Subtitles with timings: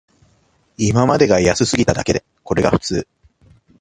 [0.79, 3.07] 今までが安すぎただけで、これが普通